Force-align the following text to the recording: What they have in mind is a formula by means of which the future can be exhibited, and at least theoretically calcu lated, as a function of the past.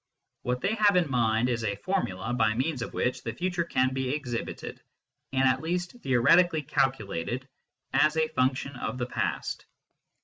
What 0.41 0.61
they 0.61 0.73
have 0.73 0.95
in 0.95 1.07
mind 1.11 1.47
is 1.47 1.63
a 1.63 1.75
formula 1.75 2.33
by 2.33 2.55
means 2.55 2.81
of 2.81 2.91
which 2.95 3.21
the 3.21 3.33
future 3.33 3.63
can 3.63 3.93
be 3.93 4.09
exhibited, 4.15 4.81
and 5.31 5.43
at 5.47 5.61
least 5.61 5.91
theoretically 6.01 6.63
calcu 6.63 7.05
lated, 7.05 7.45
as 7.93 8.17
a 8.17 8.27
function 8.29 8.75
of 8.77 8.97
the 8.97 9.05
past. 9.05 9.63